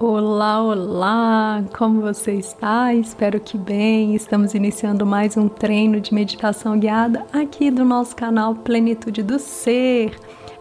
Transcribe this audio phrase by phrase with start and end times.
[0.00, 1.64] Olá, olá!
[1.78, 2.92] Como você está?
[2.92, 4.16] Espero que bem.
[4.16, 10.18] Estamos iniciando mais um treino de meditação guiada aqui do nosso canal Plenitude do Ser.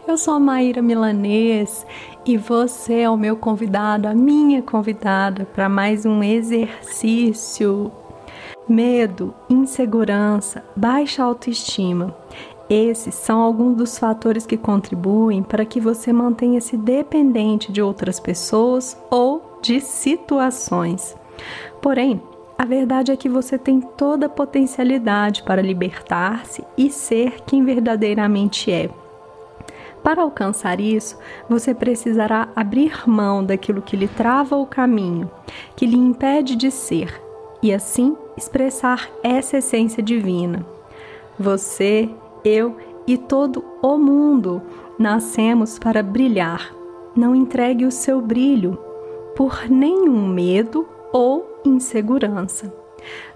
[0.08, 1.84] Eu sou a Maíra Milanês
[2.24, 7.92] e você é o meu convidado, a minha convidada para mais um exercício.
[8.70, 12.16] Medo, insegurança, baixa autoestima.
[12.70, 18.98] Esses são alguns dos fatores que contribuem para que você mantenha-se dependente de outras pessoas
[19.12, 21.16] ou de situações.
[21.82, 22.22] Porém,
[22.58, 28.72] a verdade é que você tem toda a potencialidade para libertar-se e ser quem verdadeiramente
[28.72, 28.90] é.
[30.04, 31.18] Para alcançar isso,
[31.50, 35.32] você precisará abrir mão daquilo que lhe trava o caminho,
[35.76, 37.22] que lhe impede de ser,
[37.62, 40.66] e assim expressar essa essência divina.
[41.40, 42.10] Você
[42.44, 42.76] eu
[43.08, 44.62] e todo o mundo
[44.98, 46.74] nascemos para brilhar.
[47.16, 48.78] Não entregue o seu brilho
[49.36, 52.74] por nenhum medo ou insegurança.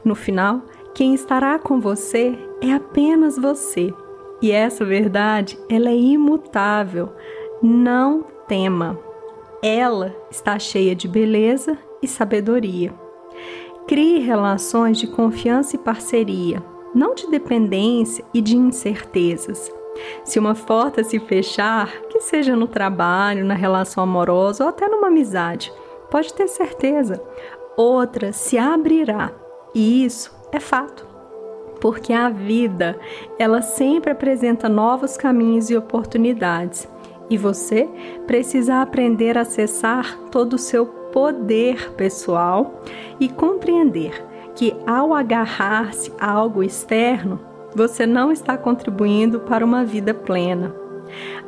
[0.03, 0.61] No final,
[0.93, 3.93] quem estará com você é apenas você.
[4.41, 7.09] E essa verdade, ela é imutável.
[7.61, 8.97] Não tema.
[9.61, 12.93] Ela está cheia de beleza e sabedoria.
[13.87, 16.61] Crie relações de confiança e parceria
[16.97, 19.71] não de dependência e de incertezas.
[20.23, 25.07] Se uma porta se fechar, que seja no trabalho, na relação amorosa ou até numa
[25.07, 25.71] amizade,
[26.09, 27.21] pode ter certeza,
[27.75, 29.31] outra se abrirá.
[29.75, 31.05] E isso é fato.
[31.79, 32.99] Porque a vida,
[33.37, 36.87] ela sempre apresenta novos caminhos e oportunidades.
[37.29, 37.87] E você
[38.25, 42.81] precisa aprender a acessar todo o seu poder pessoal
[43.19, 44.25] e compreender
[44.57, 47.39] que ao agarrar-se a algo externo,
[47.75, 50.73] você não está contribuindo para uma vida plena.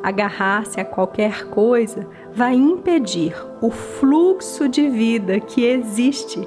[0.00, 6.46] Agarrar-se a qualquer coisa vai impedir o fluxo de vida que existe.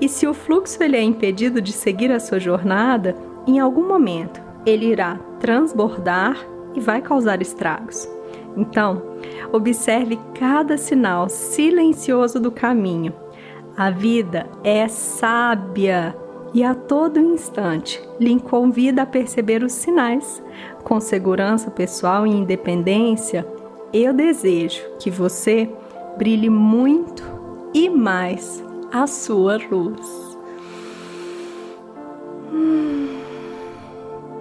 [0.00, 4.40] E se o fluxo ele é impedido de seguir a sua jornada, em algum momento
[4.64, 6.38] ele irá transbordar
[6.72, 8.08] e vai causar estragos.
[8.56, 9.02] Então,
[9.52, 13.12] observe cada sinal silencioso do caminho
[13.76, 16.16] a vida é sábia
[16.54, 20.42] e a todo instante lhe convida a perceber os sinais.
[20.82, 23.46] Com segurança pessoal e independência,
[23.92, 25.70] eu desejo que você
[26.16, 27.22] brilhe muito
[27.74, 30.38] e mais a sua luz.
[32.50, 33.20] Hum.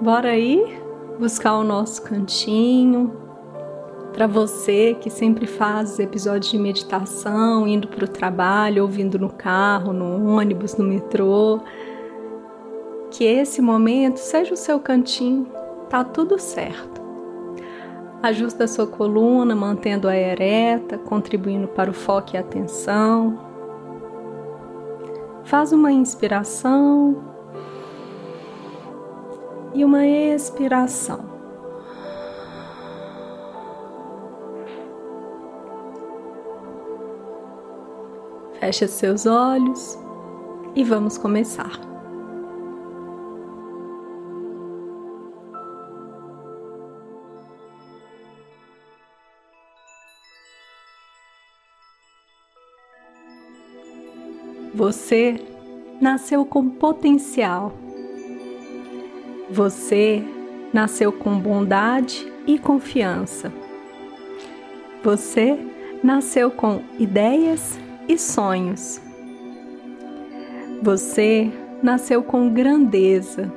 [0.01, 0.79] Bora aí
[1.19, 3.24] buscar o nosso cantinho,
[4.15, 9.91] para você que sempre faz episódios de meditação, indo para o trabalho, ouvindo no carro,
[9.91, 11.59] no ônibus, no metrô,
[13.11, 15.47] que esse momento seja o seu cantinho,
[15.89, 17.01] tá tudo certo.
[18.23, 23.37] Ajusta a sua coluna, mantendo-a ereta, contribuindo para o foco e atenção.
[25.43, 27.21] Faz uma inspiração
[29.73, 31.34] e uma expiração.
[38.65, 39.95] Feche seus olhos
[40.75, 41.69] e vamos começar.
[54.73, 55.39] Você
[56.01, 57.71] nasceu com potencial.
[59.51, 60.23] Você
[60.73, 63.53] nasceu com bondade e confiança.
[65.03, 65.55] Você
[66.03, 69.01] nasceu com ideias e sonhos.
[70.81, 71.51] Você
[71.81, 73.51] nasceu com grandeza.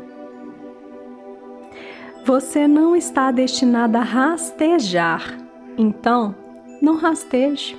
[2.24, 5.38] Você não está destinada a rastejar,
[5.76, 6.34] então
[6.80, 7.76] não rasteje.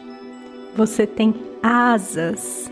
[0.76, 2.70] Você tem asas.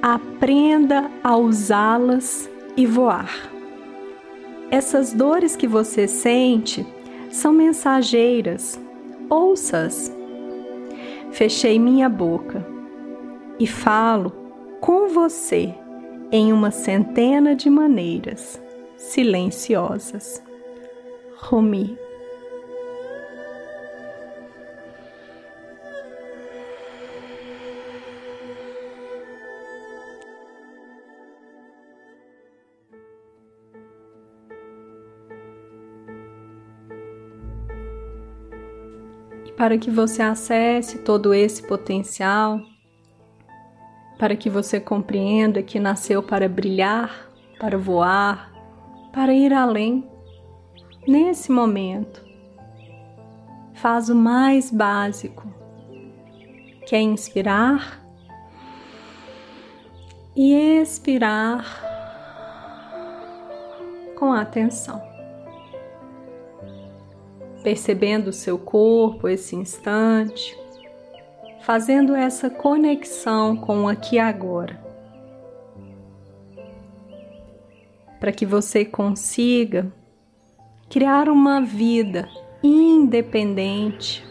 [0.00, 3.50] Aprenda a usá-las e voar.
[4.70, 6.86] Essas dores que você sente
[7.30, 8.80] são mensageiras.
[9.28, 10.14] Ouça-as.
[11.32, 12.75] Fechei minha boca
[13.58, 14.30] e falo
[14.80, 15.74] com você
[16.30, 18.60] em uma centena de maneiras
[18.96, 20.42] silenciosas.
[21.36, 21.96] Rumi.
[39.56, 42.60] Para que você acesse todo esse potencial,
[44.18, 48.52] para que você compreenda que nasceu para brilhar, para voar,
[49.12, 50.08] para ir além.
[51.06, 52.24] Nesse momento,
[53.74, 55.54] faz o mais básico.
[56.86, 58.00] que é inspirar
[60.36, 61.64] e expirar
[64.16, 65.02] com atenção.
[67.64, 70.56] Percebendo o seu corpo esse instante,
[71.66, 74.80] fazendo essa conexão com o aqui e agora.
[78.20, 79.92] Para que você consiga
[80.88, 82.28] criar uma vida
[82.62, 84.24] independente,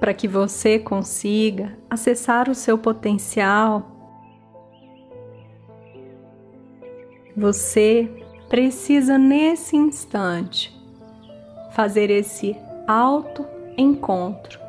[0.00, 3.90] para que você consiga acessar o seu potencial.
[7.36, 8.10] Você
[8.48, 10.74] precisa nesse instante
[11.72, 12.56] fazer esse
[12.88, 14.60] auto encontro.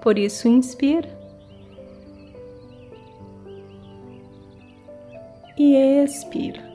[0.00, 1.08] Por isso inspira.
[5.56, 6.68] E expira.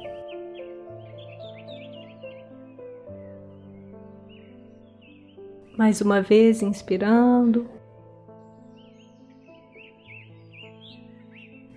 [5.77, 7.67] Mais uma vez, inspirando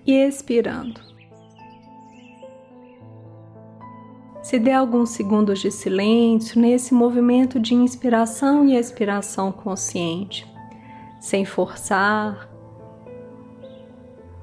[0.06, 1.15] e expirando.
[4.46, 10.46] Se dê alguns segundos de silêncio nesse movimento de inspiração e expiração consciente,
[11.18, 12.48] sem forçar.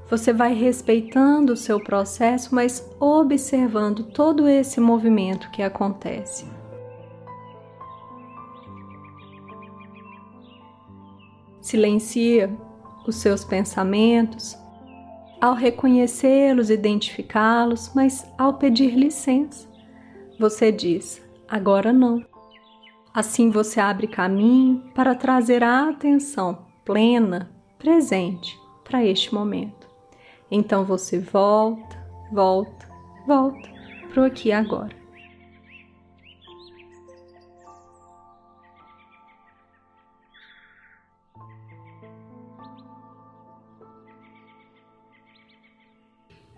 [0.10, 6.46] Você vai respeitando o seu processo, mas observando todo esse movimento que acontece.
[11.62, 12.54] Silencia
[13.08, 14.58] os seus pensamentos
[15.40, 19.72] ao reconhecê-los, identificá-los, mas ao pedir licença,
[20.40, 22.26] você diz: agora não.
[23.14, 29.88] Assim você abre caminho para trazer a atenção plena, presente para este momento.
[30.50, 32.90] Então você volta, volta,
[33.26, 33.70] volta
[34.12, 35.04] para o aqui e agora.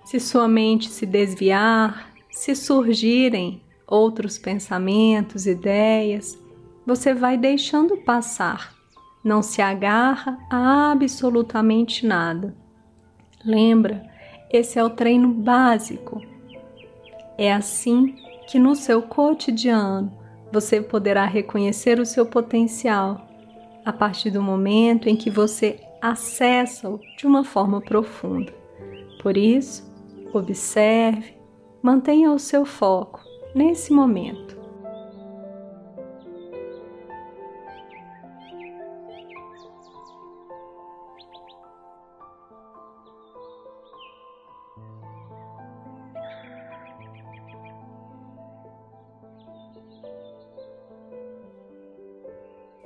[0.05, 6.37] Se sua mente se desviar, se surgirem outros pensamentos, ideias,
[6.85, 8.73] você vai deixando passar.
[9.23, 12.55] Não se agarra a absolutamente nada.
[13.43, 14.05] Lembra,
[14.51, 16.21] esse é o treino básico.
[17.37, 18.15] É assim
[18.47, 20.11] que no seu cotidiano
[20.51, 23.27] você poderá reconhecer o seu potencial
[23.83, 28.53] a partir do momento em que você acessa-o de uma forma profunda.
[29.21, 29.91] Por isso,
[30.31, 31.35] observe,
[31.81, 33.24] mantenha o seu foco
[33.55, 34.53] nesse momento.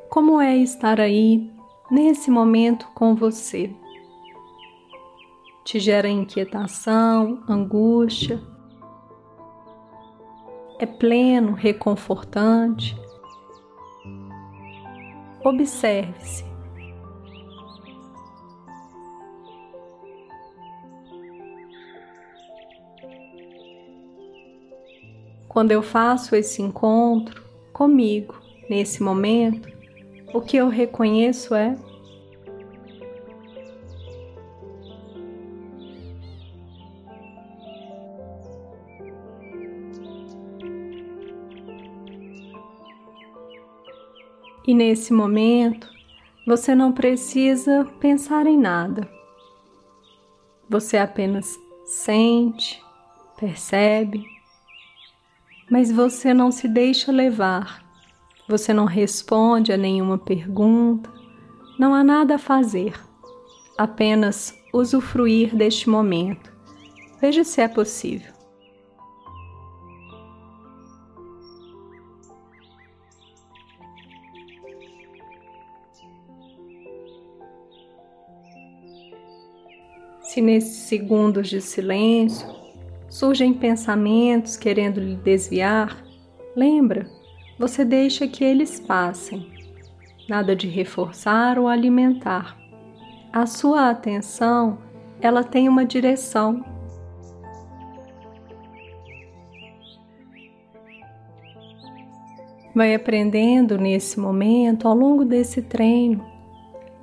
[0.07, 1.51] Como é estar aí
[1.89, 3.73] nesse momento com você?
[5.65, 8.58] Te gera inquietação, angústia?
[10.79, 12.97] É pleno, reconfortante.
[15.43, 16.45] Observe-se.
[25.49, 27.43] Quando eu faço esse encontro
[27.73, 28.39] comigo,
[28.69, 29.67] nesse momento,
[30.33, 31.75] o que eu reconheço é
[44.79, 45.89] nesse momento,
[46.47, 49.09] você não precisa pensar em nada.
[50.69, 52.81] Você apenas sente,
[53.37, 54.23] percebe,
[55.69, 57.83] mas você não se deixa levar.
[58.47, 61.11] Você não responde a nenhuma pergunta.
[61.77, 62.93] Não há nada a fazer.
[63.77, 66.53] Apenas usufruir deste momento.
[67.19, 68.31] Veja se é possível.
[80.39, 82.47] Se nesses segundos de silêncio
[83.09, 86.01] surgem pensamentos querendo lhe desviar,
[86.55, 87.11] lembra,
[87.59, 89.51] você deixa que eles passem.
[90.29, 92.57] Nada de reforçar ou alimentar.
[93.33, 94.77] A sua atenção,
[95.19, 96.63] ela tem uma direção.
[102.73, 106.25] Vai aprendendo nesse momento, ao longo desse treino,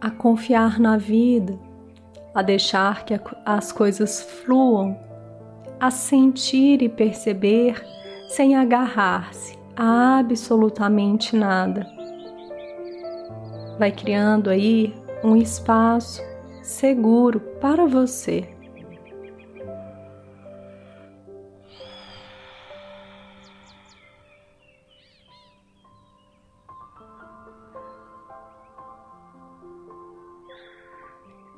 [0.00, 1.65] a confiar na vida,
[2.36, 4.94] a deixar que as coisas fluam,
[5.80, 7.82] a sentir e perceber
[8.28, 11.86] sem agarrar-se a absolutamente nada.
[13.78, 16.22] Vai criando aí um espaço
[16.62, 18.55] seguro para você.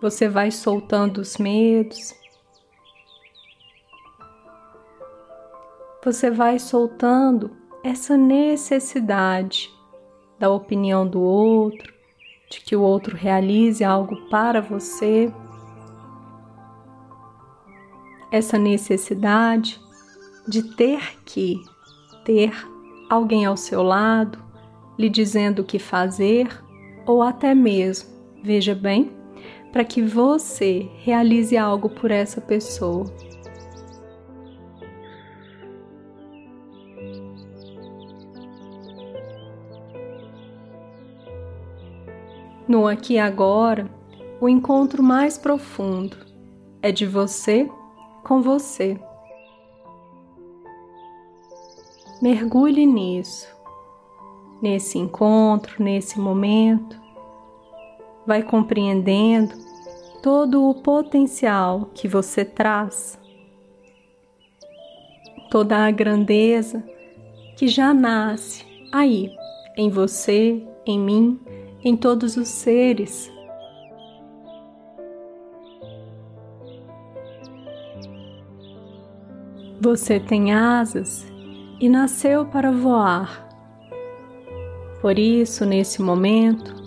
[0.08, 2.14] Você vai soltando os medos.
[6.02, 7.50] Você vai soltando
[7.84, 9.70] essa necessidade
[10.38, 11.92] da opinião do outro,
[12.50, 15.30] de que o outro realize algo para você.
[18.32, 19.78] Essa necessidade
[20.48, 21.62] de ter que
[22.24, 22.50] ter
[23.10, 24.42] alguém ao seu lado
[24.98, 26.48] lhe dizendo o que fazer
[27.04, 28.08] ou até mesmo,
[28.42, 29.17] veja bem,
[29.72, 33.04] para que você realize algo por essa pessoa.
[42.66, 43.88] No aqui e agora,
[44.40, 46.16] o encontro mais profundo
[46.82, 47.68] é de você
[48.22, 49.00] com você.
[52.20, 53.48] Mergulhe nisso,
[54.60, 57.07] nesse encontro, nesse momento
[58.28, 59.54] vai compreendendo
[60.23, 63.18] todo o potencial que você traz,
[65.50, 66.85] toda a grandeza
[67.56, 69.30] que já nasce aí,
[69.78, 71.40] em você, em mim,
[71.82, 73.32] em todos os seres.
[79.80, 81.26] Você tem asas
[81.80, 83.49] e nasceu para voar.
[85.00, 86.77] Por isso, nesse momento,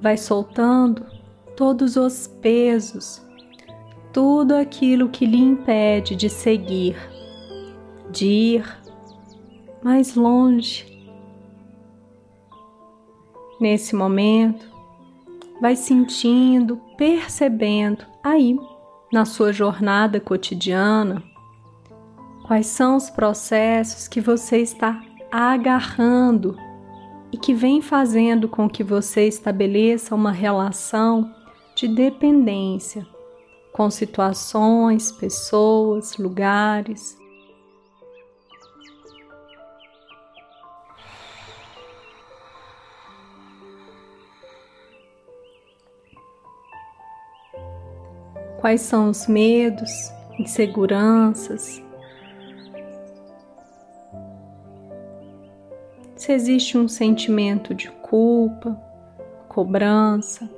[0.00, 1.06] vai soltando
[1.56, 3.22] todos os pesos,
[4.12, 6.96] tudo aquilo que lhe impede de seguir,
[8.10, 8.78] de ir
[9.82, 10.94] mais longe.
[13.60, 14.66] Nesse momento,
[15.60, 18.58] vai sentindo, percebendo aí
[19.12, 21.22] na sua jornada cotidiana
[22.46, 26.56] quais são os processos que você está agarrando
[27.36, 31.34] e que vem fazendo com que você estabeleça uma relação
[31.74, 33.06] de dependência
[33.74, 37.18] com situações, pessoas, lugares.
[48.58, 49.90] Quais são os medos,
[50.38, 51.82] inseguranças,
[56.26, 58.76] se existe um sentimento de culpa,
[59.48, 60.50] cobrança,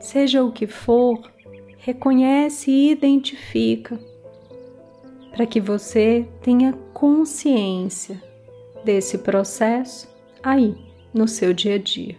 [0.00, 1.30] seja o que for,
[1.76, 4.00] reconhece e identifica
[5.32, 8.22] para que você tenha consciência
[8.82, 10.08] desse processo
[10.42, 10.74] aí
[11.12, 12.16] no seu dia a dia.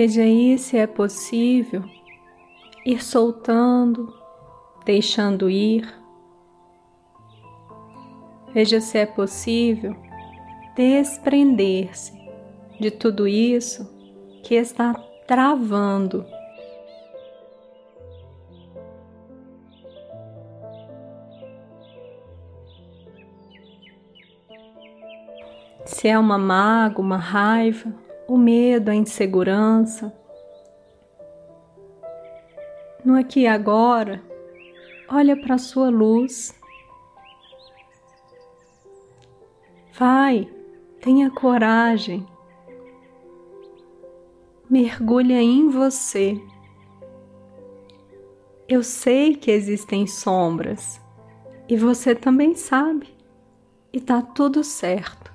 [0.00, 1.82] Veja aí se é possível
[2.86, 4.14] ir soltando,
[4.84, 5.92] deixando ir.
[8.54, 9.96] Veja se é possível
[10.76, 12.12] desprender-se
[12.78, 13.90] de tudo isso
[14.44, 14.94] que está
[15.26, 16.24] travando.
[25.84, 27.92] Se é uma mágoa, uma raiva,
[28.28, 30.12] o medo, a insegurança.
[33.02, 34.22] No aqui e agora,
[35.08, 36.54] olha para a sua luz.
[39.98, 40.46] Vai,
[41.00, 42.26] tenha coragem.
[44.68, 46.38] Mergulha em você.
[48.68, 51.00] Eu sei que existem sombras
[51.66, 53.08] e você também sabe,
[53.90, 55.27] e tá tudo certo.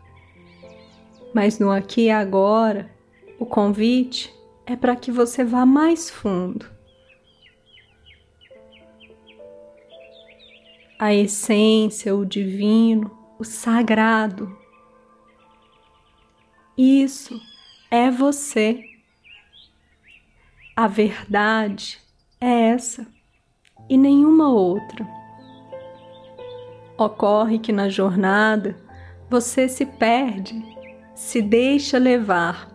[1.34, 2.92] Mas no aqui e agora,
[3.40, 4.34] o convite
[4.66, 6.66] é para que você vá mais fundo.
[11.00, 14.56] A essência, o divino, o sagrado.
[16.78, 17.42] Isso
[17.90, 18.84] é você.
[20.76, 22.00] A verdade
[22.40, 23.08] é essa
[23.90, 25.06] e nenhuma outra.
[26.98, 28.78] Ocorre que na jornada
[29.30, 30.83] você se perde
[31.14, 32.72] se deixa levar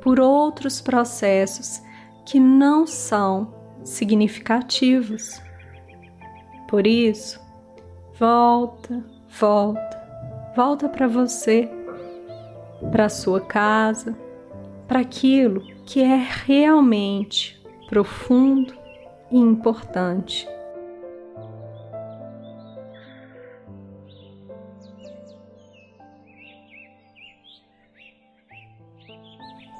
[0.00, 1.82] por outros processos
[2.26, 3.54] que não são
[3.84, 5.40] significativos.
[6.68, 7.40] Por isso,
[8.18, 9.04] volta,
[9.38, 11.70] volta, volta para você,
[12.90, 14.16] para sua casa,
[14.86, 18.74] para aquilo que é realmente profundo
[19.30, 20.48] e importante.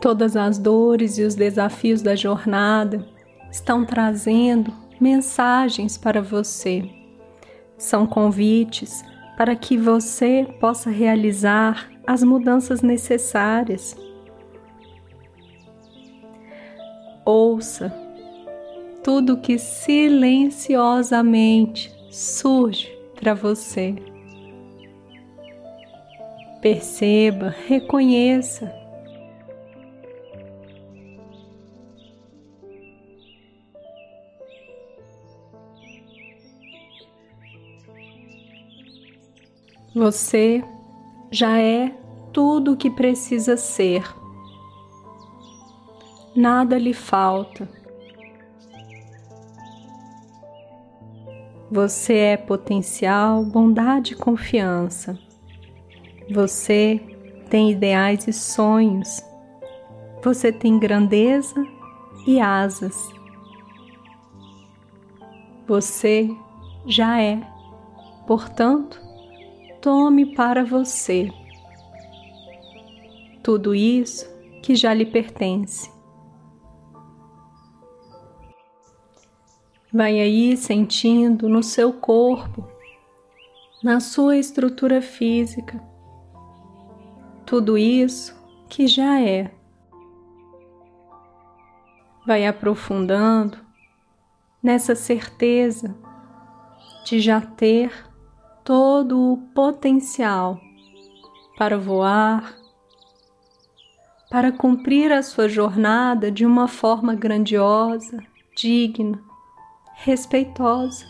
[0.01, 3.05] Todas as dores e os desafios da jornada
[3.51, 6.89] estão trazendo mensagens para você.
[7.77, 9.05] São convites
[9.37, 13.97] para que você possa realizar as mudanças necessárias.
[17.25, 17.93] Ouça
[19.03, 23.97] tudo que silenciosamente surge para você.
[26.61, 28.78] Perceba, reconheça
[39.95, 40.63] Você
[41.31, 41.95] já é
[42.33, 44.05] tudo o que precisa ser.
[46.37, 47.69] Nada lhe falta.
[51.71, 55.19] Você é potencial, bondade e confiança.
[56.31, 57.01] Você
[57.49, 59.23] tem ideais e sonhos.
[60.23, 61.67] Você tem grandeza
[62.27, 63.09] e asas.
[65.67, 66.31] Você
[66.87, 67.41] já é,
[68.27, 69.08] portanto,
[69.81, 71.31] tome para você
[73.43, 74.29] tudo isso
[74.63, 75.91] que já lhe pertence.
[79.91, 82.69] Vai aí sentindo no seu corpo,
[83.83, 85.83] na sua estrutura física,
[87.47, 88.37] tudo isso
[88.69, 89.51] que já é.
[92.27, 93.57] Vai aprofundando
[94.63, 95.97] nessa certeza
[97.07, 98.08] de já ter
[98.69, 100.61] todo o potencial
[101.57, 102.55] para voar,
[104.29, 108.23] para cumprir a sua jornada de uma forma grandiosa,
[108.55, 109.19] digna,
[109.95, 111.07] respeitosa.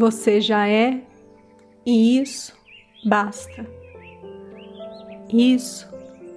[0.00, 0.98] Você já é
[1.84, 2.56] e isso
[3.04, 3.66] basta.
[5.28, 5.86] Isso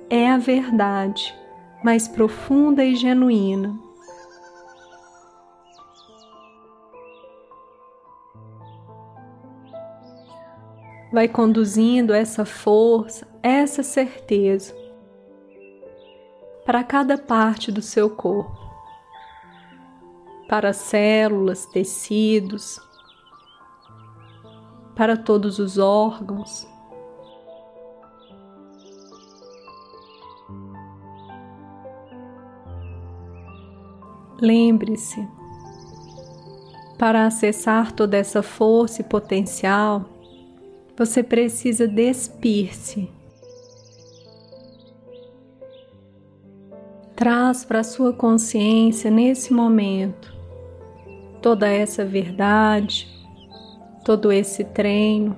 [0.09, 1.33] é a verdade
[1.81, 3.73] mais profunda e genuína.
[11.13, 14.75] Vai conduzindo essa força, essa certeza
[16.65, 18.59] para cada parte do seu corpo,
[20.49, 22.77] para células, tecidos,
[24.95, 26.67] para todos os órgãos.
[34.39, 35.25] Lembre-se,
[36.97, 40.05] para acessar toda essa força e potencial,
[40.97, 43.09] você precisa despir-se.
[47.15, 50.33] Traz para a sua consciência nesse momento
[51.43, 53.05] toda essa verdade,
[54.03, 55.37] todo esse treino.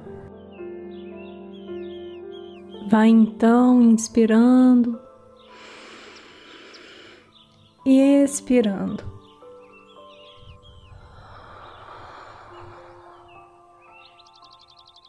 [2.90, 5.00] Vai então inspirando
[7.86, 9.04] e expirando.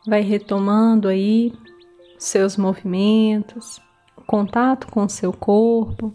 [0.07, 1.53] Vai retomando aí
[2.19, 3.81] seus movimentos,
[4.27, 6.15] contato com seu corpo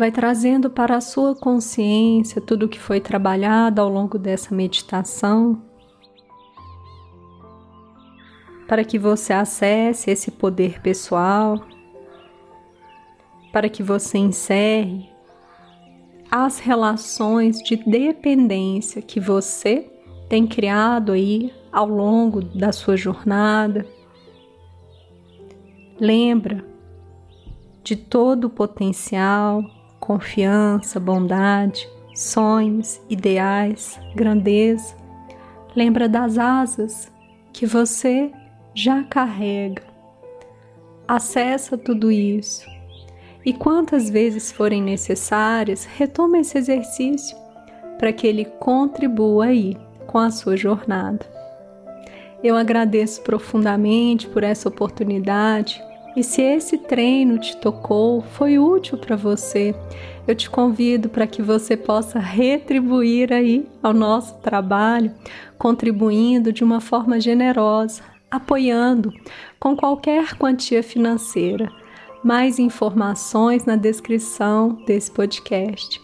[0.00, 5.60] vai trazendo para a sua consciência tudo o que foi trabalhado ao longo dessa meditação,
[8.66, 11.62] para que você acesse esse poder pessoal,
[13.52, 15.06] para que você encerre
[16.30, 19.92] as relações de dependência que você
[20.30, 23.84] tem criado aí ao longo da sua jornada.
[26.00, 26.64] Lembra
[27.84, 29.62] de todo o potencial
[30.00, 34.96] confiança, bondade, sonhos, ideais, grandeza.
[35.76, 37.12] Lembra das asas
[37.52, 38.32] que você
[38.74, 39.82] já carrega.
[41.06, 42.66] Acessa tudo isso
[43.44, 47.36] e quantas vezes forem necessárias, retoma esse exercício
[47.98, 51.24] para que ele contribua aí com a sua jornada.
[52.42, 55.82] Eu agradeço profundamente por essa oportunidade
[56.16, 59.74] E se esse treino te tocou, foi útil para você,
[60.26, 65.12] eu te convido para que você possa retribuir aí ao nosso trabalho,
[65.56, 69.12] contribuindo de uma forma generosa, apoiando
[69.58, 71.70] com qualquer quantia financeira.
[72.22, 76.00] Mais informações na descrição desse podcast.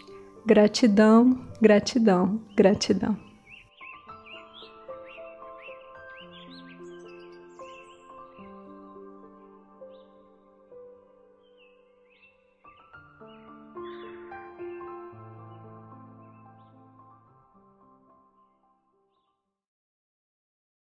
[0.46, 3.25] Gratidão, gratidão, gratidão.